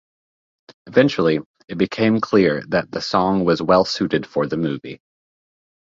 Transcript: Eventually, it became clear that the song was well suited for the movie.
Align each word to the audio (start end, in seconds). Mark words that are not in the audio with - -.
Eventually, 0.87 1.41
it 1.67 1.77
became 1.77 2.21
clear 2.21 2.63
that 2.69 2.89
the 2.89 3.01
song 3.01 3.45
was 3.45 3.61
well 3.61 3.85
suited 3.85 4.25
for 4.25 4.47
the 4.47 4.57
movie. 4.57 4.99